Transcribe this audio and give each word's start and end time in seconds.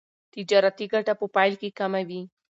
تجارتي 0.33 0.85
ګټه 0.93 1.13
په 1.19 1.25
پیل 1.35 1.53
کې 1.61 1.69
کمه 1.79 2.01
وي. 2.07 2.21